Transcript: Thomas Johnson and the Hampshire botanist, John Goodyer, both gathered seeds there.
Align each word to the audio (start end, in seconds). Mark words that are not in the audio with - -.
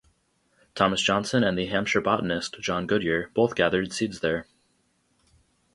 Thomas 0.73 0.99
Johnson 0.99 1.43
and 1.43 1.55
the 1.55 1.67
Hampshire 1.67 2.01
botanist, 2.01 2.59
John 2.59 2.87
Goodyer, 2.87 3.31
both 3.35 3.53
gathered 3.53 3.93
seeds 3.93 4.21
there. 4.21 4.47